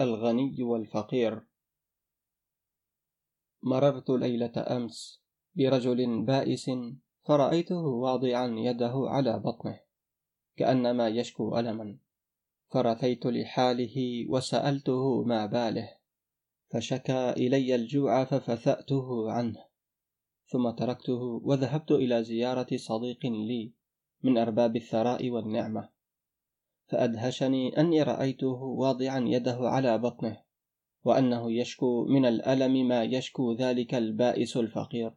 الغني 0.00 0.62
والفقير. 0.62 1.40
مررت 3.62 4.10
ليلة 4.10 4.52
أمس 4.56 5.22
برجل 5.56 6.24
بائس 6.24 6.70
فرأيته 7.24 7.84
واضعا 7.86 8.54
يده 8.58 8.92
على 8.96 9.38
بطنه 9.38 9.80
كأنما 10.56 11.08
يشكو 11.08 11.58
ألما. 11.58 11.98
فرثيت 12.70 13.26
لحاله 13.26 14.26
وسألته 14.28 15.22
ما 15.22 15.46
باله 15.46 15.88
فشكى 16.70 17.30
إلي 17.30 17.74
الجوع 17.74 18.24
ففثأته 18.24 19.32
عنه. 19.32 19.64
ثم 20.46 20.70
تركته 20.70 21.40
وذهبت 21.44 21.90
إلى 21.90 22.24
زيارة 22.24 22.76
صديق 22.76 23.26
لي 23.26 23.72
من 24.22 24.38
أرباب 24.38 24.76
الثراء 24.76 25.30
والنعمة. 25.30 25.97
فأدهشني 26.88 27.80
أني 27.80 28.02
رأيته 28.02 28.62
واضعا 28.62 29.24
يده 29.26 29.58
على 29.60 29.98
بطنه 29.98 30.42
وأنه 31.04 31.52
يشكو 31.52 32.04
من 32.04 32.26
الألم 32.26 32.88
ما 32.88 33.02
يشكو 33.02 33.52
ذلك 33.52 33.94
البائس 33.94 34.56
الفقير. 34.56 35.14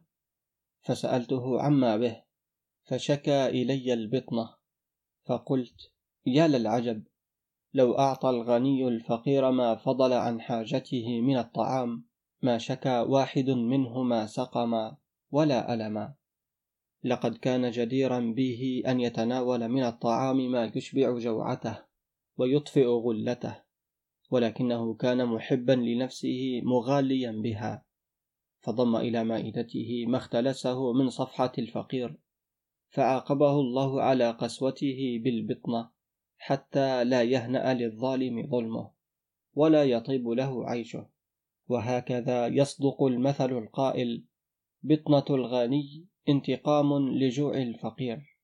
فسألته 0.82 1.62
عما 1.62 1.96
به 1.96 2.22
فشكى 2.82 3.46
إلي 3.46 3.92
البطنة 3.92 4.54
فقلت 5.24 5.92
يا 6.26 6.48
للعجب 6.48 7.04
لو 7.74 7.98
أعطى 7.98 8.30
الغني 8.30 8.88
الفقير 8.88 9.50
ما 9.50 9.74
فضل 9.74 10.12
عن 10.12 10.40
حاجته 10.40 11.20
من 11.20 11.38
الطعام 11.38 12.04
ما 12.42 12.58
شكى 12.58 12.98
واحد 12.98 13.50
منهما 13.50 14.26
سقما 14.26 14.96
ولا 15.30 15.74
ألما. 15.74 16.14
لقد 17.04 17.36
كان 17.36 17.70
جديرا 17.70 18.20
به 18.20 18.82
أن 18.86 19.00
يتناول 19.00 19.68
من 19.68 19.82
الطعام 19.82 20.50
ما 20.50 20.72
يشبع 20.74 21.18
جوعته 21.18 21.78
ويطفئ 22.36 22.86
غلته 22.86 23.56
ولكنه 24.30 24.94
كان 24.94 25.26
محبا 25.26 25.72
لنفسه 25.72 26.60
مغاليا 26.64 27.32
بها 27.32 27.84
فضم 28.60 28.96
إلى 28.96 29.24
مائدته 29.24 30.04
ما 30.08 30.16
اختلسه 30.16 30.92
من 30.92 31.10
صفحة 31.10 31.52
الفقير 31.58 32.18
فعاقبه 32.90 33.60
الله 33.60 34.02
على 34.02 34.30
قسوته 34.30 35.20
بالبطنة 35.24 35.90
حتى 36.38 37.04
لا 37.04 37.22
يهنأ 37.22 37.74
للظالم 37.74 38.46
ظلمه 38.50 38.90
ولا 39.54 39.84
يطيب 39.84 40.28
له 40.28 40.70
عيشه. 40.70 41.08
وهكذا 41.68 42.46
يصدق 42.46 43.02
المثل 43.02 43.52
القائل 43.58 44.24
بطنة 44.82 45.24
الغني 45.30 46.06
انتقام 46.28 47.08
لجوع 47.08 47.54
الفقير. 47.54 48.38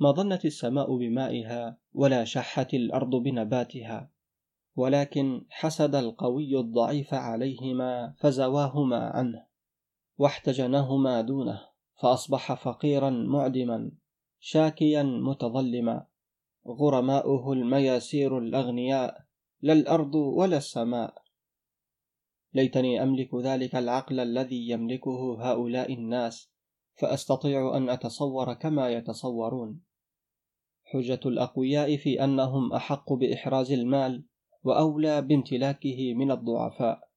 ما 0.00 0.12
ظنت 0.12 0.44
السماء 0.44 0.96
بمائها 0.96 1.78
ولا 1.92 2.24
شحت 2.24 2.74
الأرض 2.74 3.10
بنباتها 3.14 4.10
ولكن 4.76 5.46
حسد 5.50 5.94
القوي 5.94 6.58
الضعيف 6.58 7.14
عليهما 7.14 8.14
فزواهما 8.18 8.96
عنه 8.96 9.46
واحتجنهما 10.18 11.20
دونه 11.20 11.60
فأصبح 12.00 12.52
فقيرا 12.52 13.10
معدما 13.10 13.90
شاكيا 14.40 15.02
متظلما 15.02 16.06
غرماؤه 16.68 17.52
المياسير 17.52 18.38
الأغنياء 18.38 19.24
لا 19.60 19.72
الأرض 19.72 20.14
ولا 20.14 20.56
السماء. 20.56 21.21
ليتني 22.54 23.02
أملك 23.02 23.34
ذلك 23.34 23.76
العقل 23.76 24.20
الذي 24.20 24.68
يملكه 24.70 25.36
هؤلاء 25.40 25.94
الناس 25.94 26.50
فأستطيع 26.94 27.76
أن 27.76 27.90
أتصور 27.90 28.54
كما 28.54 28.90
يتصورون. 28.90 29.80
حجة 30.84 31.20
الأقوياء 31.26 31.96
في 31.96 32.24
أنهم 32.24 32.72
أحق 32.72 33.12
بإحراز 33.12 33.72
المال 33.72 34.24
وأولى 34.62 35.22
بامتلاكه 35.22 36.14
من 36.14 36.30
الضعفاء. 36.30 37.08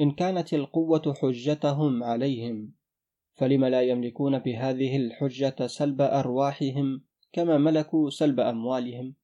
إن 0.00 0.10
كانت 0.10 0.54
القوة 0.54 1.14
حجتهم 1.22 2.04
عليهم 2.04 2.72
فلم 3.34 3.64
لا 3.64 3.82
يملكون 3.82 4.38
بهذه 4.38 4.96
الحجة 4.96 5.66
سلب 5.66 6.00
أرواحهم 6.00 7.04
كما 7.32 7.58
ملكوا 7.58 8.10
سلب 8.10 8.40
أموالهم؟ 8.40 9.14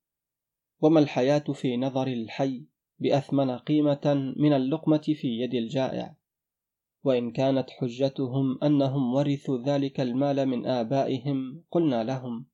وما 0.81 1.01
الحياة 1.01 1.45
في 1.55 1.77
نظر 1.77 2.07
الحي؟ 2.07 2.72
بأثمن 3.03 3.51
قيمة 3.51 4.35
من 4.37 4.53
اللقمة 4.53 5.15
في 5.21 5.29
يد 5.29 5.55
الجائع. 5.55 6.17
وإن 7.05 7.31
كانت 7.31 7.71
حجتهم 7.71 8.59
أنهم 8.63 9.15
ورثوا 9.15 9.59
ذلك 9.59 10.01
المال 10.01 10.47
من 10.47 10.67
آبائهم 10.67 11.65
قلنا 11.71 12.05
لهم 12.05 12.47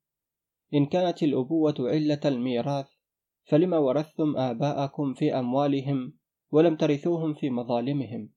إن 0.74 0.86
كانت 0.86 1.22
الأبوة 1.22 1.74
علة 1.78 2.20
الميراث 2.24 2.88
فلم 3.44 3.72
ورثتم 3.72 4.36
آباءكم 4.36 5.14
في 5.14 5.38
أموالهم 5.38 6.12
ولم 6.50 6.76
ترثوهم 6.76 7.34
في 7.34 7.50
مظالمهم؟ 7.50 8.30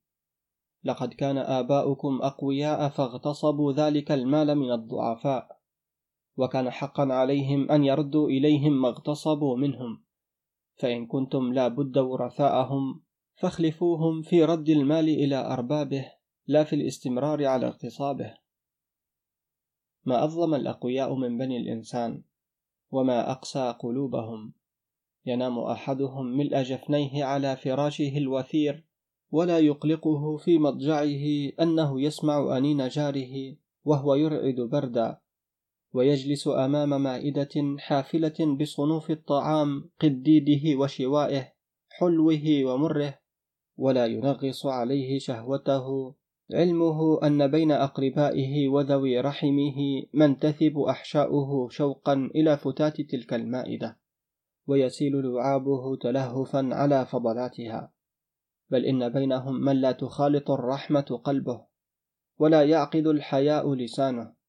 لقد 0.84 1.14
كان 1.14 1.38
آباؤكم 1.38 2.20
أقوياء 2.22 2.90
فاغتصبوا 2.90 3.74
ذلك 3.74 4.12
المال 4.12 4.56
من 4.56 4.72
الضعفاء 4.72 5.60
وكان 6.38 6.70
حقا 6.70 7.14
عليهم 7.14 7.72
أن 7.72 7.84
يردوا 7.84 8.30
إليهم 8.30 8.82
ما 8.82 8.90
اغتصبوا 8.90 9.58
منهم. 9.58 10.04
فإن 10.82 11.08
كنتم 11.08 11.54
لا 11.54 11.68
بد 11.68 11.98
ورثاءهم 11.98 13.02
فاخلفوهم 13.36 14.22
في 14.22 14.44
رد 14.44 14.70
المال 14.70 15.10
إلى 15.10 15.36
أربابه 15.36 16.12
لا 16.48 16.64
في 16.64 16.76
الاستمرار 16.76 17.46
على 17.46 17.68
اغتصابه. 17.68 18.34
ما 20.06 20.24
أظلم 20.24 20.56
الأقوياء 20.56 21.16
من 21.16 21.38
بني 21.38 21.58
الإنسان 21.58 22.24
وما 22.92 23.32
أقسى 23.32 23.76
قلوبهم. 23.80 24.54
ينام 25.26 25.60
أحدهم 25.60 26.26
ملء 26.38 26.62
جفنيه 26.62 27.24
على 27.24 27.56
فراشه 27.56 28.18
الوثير 28.18 28.86
ولا 29.32 29.60
يقلقه 29.60 30.38
في 30.38 30.58
مضجعه 30.58 31.52
أنه 31.62 32.02
يسمع 32.02 32.58
أنين 32.58 32.88
جاره 32.88 33.56
وهو 33.86 34.16
يرعد 34.16 34.56
بردا. 34.72 35.20
ويجلس 35.94 36.48
أمام 36.48 37.04
مائدة 37.04 37.78
حافلة 37.80 38.56
بصنوف 38.60 39.12
الطعام 39.12 39.90
قديده 40.00 40.80
وشوائه 40.80 41.54
حلوة 41.90 42.64
ومره 42.64 43.20
ولا 43.78 44.06
ينغص 44.06 44.66
عليه 44.66 45.20
شهوته. 45.20 46.16
علمه 46.54 47.24
أن 47.24 47.52
بين 47.52 47.72
أقربائه 47.72 48.70
وذوي 48.70 49.20
رحمه 49.20 50.04
من 50.14 50.40
تثب 50.40 50.80
أحشاؤه 50.80 51.70
شوقا 51.70 52.14
إلى 52.36 52.58
فتات 52.58 53.02
تلك 53.02 53.34
المائدة 53.34 53.98
ويسيل 54.68 55.12
لعابه 55.16 55.96
تلهفا 55.96 56.70
على 56.72 57.06
فضلاتها. 57.06 57.94
بل 58.70 58.86
إن 58.86 59.10
بينهم 59.10 59.62
من 59.62 59.76
لا 59.82 59.92
تخالط 59.92 60.52
الرحمة 60.52 61.22
قلبه 61.24 61.66
ولا 62.40 62.64
يعقد 62.64 63.08
الحياء 63.08 63.74
لسانه. 63.74 64.41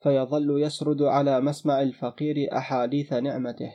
فيظل 0.00 0.62
يسرد 0.62 1.02
على 1.02 1.40
مسمع 1.40 1.82
الفقير 1.82 2.56
أحاديث 2.56 3.12
نعمته 3.12 3.74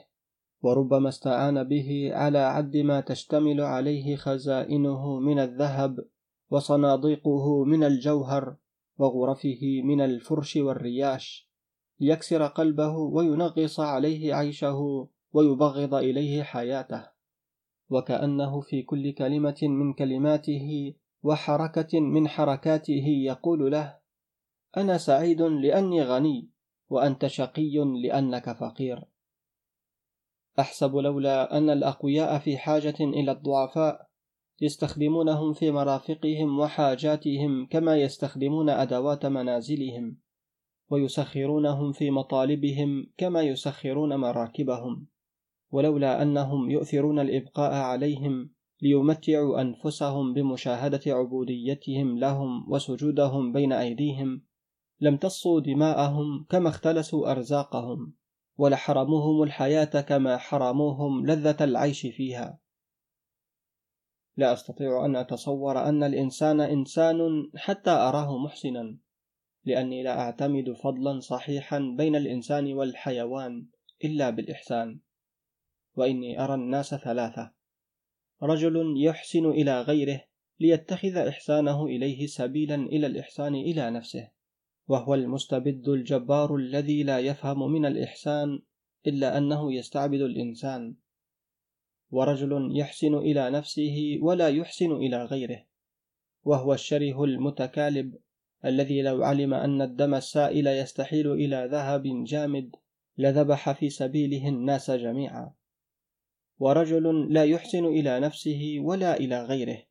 وربما 0.61 1.09
استعان 1.09 1.63
به 1.63 2.09
على 2.13 2.39
عد 2.39 2.77
ما 2.77 3.01
تشتمل 3.01 3.61
عليه 3.61 4.15
خزائنه 4.15 5.19
من 5.19 5.39
الذهب 5.39 6.05
وصناديقه 6.49 7.63
من 7.63 7.83
الجوهر 7.83 8.55
وغرفه 8.97 9.81
من 9.83 10.01
الفرش 10.01 10.55
والرياش 10.55 11.49
ليكسر 11.99 12.47
قلبه 12.47 12.97
وينغص 12.97 13.79
عليه 13.79 14.33
عيشه 14.33 15.07
ويبغض 15.33 15.93
إليه 15.93 16.43
حياته. 16.43 17.15
وكأنه 17.89 18.61
في 18.61 18.81
كل 18.81 19.13
كلمة 19.13 19.57
من 19.61 19.93
كلماته 19.93 20.93
وحركة 21.23 21.99
من 21.99 22.27
حركاته 22.27 23.05
يقول 23.25 23.71
له 23.71 23.97
أنا 24.77 24.97
سعيد 24.97 25.41
لأني 25.41 26.03
غني 26.03 26.49
وأنت 26.89 27.27
شقي 27.27 27.77
لأنك 28.03 28.57
فقير. 28.57 29.03
أحسب 30.59 30.95
لولا 30.95 31.57
أن 31.57 31.69
الأقوياء 31.69 32.39
في 32.39 32.57
حاجة 32.57 32.95
إلى 32.99 33.31
الضعفاء 33.31 34.09
يستخدمونهم 34.61 35.53
في 35.53 35.71
مرافقهم 35.71 36.59
وحاجاتهم 36.59 37.65
كما 37.65 37.97
يستخدمون 37.97 38.69
أدوات 38.69 39.25
منازلهم 39.25 40.17
ويسخرونهم 40.89 41.91
في 41.91 42.11
مطالبهم 42.11 43.11
كما 43.17 43.41
يسخرون 43.41 44.15
مراكبهم. 44.15 45.07
ولولا 45.71 46.21
أنهم 46.21 46.69
يؤثرون 46.69 47.19
الإبقاء 47.19 47.73
عليهم 47.73 48.49
ليمتعوا 48.81 49.61
أنفسهم 49.61 50.33
بمشاهدة 50.33 51.01
عبوديتهم 51.07 52.19
لهم 52.19 52.71
وسجودهم 52.71 53.51
بين 53.51 53.73
أيديهم 53.73 54.41
لم 54.99 55.17
تصوا 55.17 55.59
دماءهم 55.59 56.45
كما 56.49 56.69
اختلسوا 56.69 57.31
أرزاقهم 57.31 58.13
ولحرموهم 58.57 59.43
الحياة 59.43 60.01
كما 60.01 60.37
حرموهم 60.37 61.25
لذة 61.25 61.63
العيش 61.63 62.01
فيها. 62.01 62.59
لا 64.37 64.53
أستطيع 64.53 65.05
أن 65.05 65.15
أتصور 65.15 65.89
أن 65.89 66.03
الإنسان 66.03 66.61
إنسان 66.61 67.19
حتى 67.55 67.89
أراه 67.89 68.37
محسنا 68.37 68.97
لأني 69.65 70.03
لا 70.03 70.19
أعتمد 70.19 70.73
فضلا 70.73 71.19
صحيحا 71.19 71.79
بين 71.97 72.15
الإنسان 72.15 72.73
والحيوان 72.73 73.65
إلا 74.03 74.29
بالإحسان 74.29 74.99
وإني 75.95 76.43
أرى 76.43 76.53
الناس 76.53 76.95
ثلاثة. 76.95 77.51
رجل 78.43 78.93
يحسن 78.97 79.45
إلى 79.45 79.81
غيره 79.81 80.21
ليتخذ 80.59 81.17
إحسانه 81.17 81.85
إليه 81.85 82.27
سبيلا 82.27 82.75
إلى 82.75 83.07
الإحسان 83.07 83.55
إلى 83.55 83.91
نفسه. 83.91 84.34
وهو 84.87 85.13
المستبد 85.13 85.89
الجبار 85.89 86.55
الذي 86.55 87.03
لا 87.03 87.19
يفهم 87.19 87.71
من 87.71 87.85
الإحسان 87.85 88.59
إلا 89.07 89.37
أنه 89.37 89.73
يستعبد 89.73 90.21
الإنسان. 90.21 90.95
ورجل 92.11 92.77
يحسن 92.77 93.15
إلى 93.15 93.49
نفسه 93.49 94.19
ولا 94.21 94.49
يحسن 94.49 94.91
إلى 94.91 95.25
غيره. 95.25 95.65
وهو 96.43 96.73
الشره 96.73 97.23
المتكالب 97.23 98.15
الذي 98.65 99.01
لو 99.01 99.23
علم 99.23 99.53
أن 99.53 99.81
الدم 99.81 100.15
السائل 100.15 100.67
يستحيل 100.67 101.31
إلى 101.31 101.69
ذهب 101.71 102.23
جامد 102.23 102.75
لذبح 103.17 103.71
في 103.71 103.89
سبيله 103.89 104.47
الناس 104.47 104.91
جميعا. 104.91 105.53
ورجل 106.59 107.33
لا 107.33 107.43
يحسن 107.43 107.85
إلى 107.85 108.19
نفسه 108.19 108.75
ولا 108.79 109.17
إلى 109.17 109.43
غيره. 109.43 109.83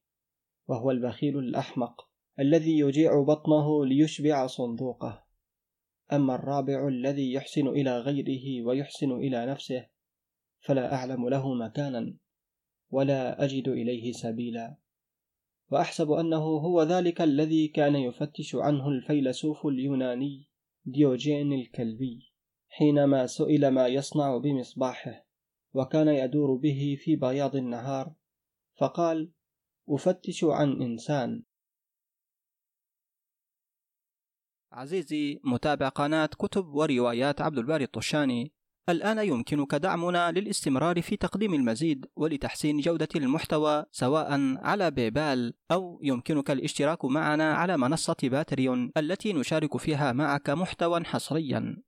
وهو 0.68 0.90
البخيل 0.90 1.38
الأحمق. 1.38 2.13
الذي 2.40 2.78
يجيع 2.78 3.22
بطنه 3.22 3.86
ليشبع 3.86 4.46
صندوقه. 4.46 5.24
أما 6.12 6.34
الرابع 6.34 6.88
الذي 6.88 7.32
يحسن 7.32 7.68
إلى 7.68 7.98
غيره 7.98 8.66
ويحسن 8.66 9.12
إلى 9.12 9.46
نفسه 9.46 9.86
فلا 10.60 10.94
أعلم 10.94 11.28
له 11.28 11.54
مكانا 11.54 12.16
ولا 12.90 13.44
أجد 13.44 13.68
إليه 13.68 14.12
سبيلا. 14.12 14.76
وأحسب 15.70 16.10
أنه 16.10 16.44
هو 16.44 16.82
ذلك 16.82 17.20
الذي 17.20 17.68
كان 17.68 17.96
يفتش 17.96 18.54
عنه 18.54 18.88
الفيلسوف 18.88 19.66
اليوناني 19.66 20.48
ديوجين 20.84 21.52
الكلبي 21.52 22.32
حينما 22.68 23.26
سئل 23.26 23.68
ما 23.68 23.86
يصنع 23.86 24.36
بمصباحه 24.36 25.26
وكان 25.74 26.08
يدور 26.08 26.54
به 26.56 26.96
في 27.00 27.16
بياض 27.16 27.56
النهار 27.56 28.14
فقال 28.78 29.32
أفتش 29.88 30.44
عن 30.44 30.82
إنسان 30.82 31.42
عزيزي 34.74 35.40
متابع 35.44 35.88
قناة 35.88 36.26
كتب 36.26 36.74
وروايات 36.74 37.40
عبد 37.40 37.58
الباري 37.58 37.84
الطشاني. 37.84 38.52
الآن 38.88 39.18
يمكنك 39.18 39.74
دعمنا 39.74 40.32
للاستمرار 40.32 41.02
في 41.02 41.16
تقديم 41.16 41.54
المزيد 41.54 42.06
ولتحسين 42.16 42.80
جودة 42.80 43.08
المحتوى 43.16 43.84
سواء 43.92 44.56
على 44.58 44.90
بيبال 44.90 45.54
أو 45.70 46.00
يمكنك 46.02 46.50
الاشتراك 46.50 47.04
معنا 47.04 47.54
على 47.54 47.76
منصة 47.76 48.16
باتريون 48.22 48.92
التي 48.96 49.32
نشارك 49.32 49.76
فيها 49.76 50.12
معك 50.12 50.50
محتوى 50.50 51.04
حصريا. 51.04 51.82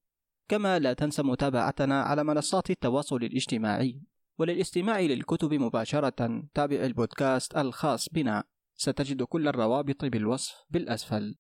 كما 0.48 0.78
لا 0.78 0.92
تنسى 0.92 1.22
متابعتنا 1.22 2.02
على 2.02 2.24
منصات 2.24 2.70
التواصل 2.70 3.16
الاجتماعي. 3.16 4.00
وللاستماع 4.38 5.00
للكتب 5.00 5.54
مباشرة 5.54 6.42
تابع 6.54 6.76
البودكاست 6.76 7.56
الخاص 7.56 8.08
بنا. 8.08 8.44
ستجد 8.74 9.22
كل 9.22 9.48
الروابط 9.48 10.04
بالوصف 10.04 10.54
بالأسفل. 10.70 11.36